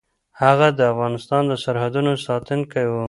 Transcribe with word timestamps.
هغه 0.41 0.67
د 0.77 0.79
افغانستان 0.93 1.41
د 1.47 1.53
سرحدونو 1.63 2.11
ساتونکی 2.27 2.85
و. 2.87 2.93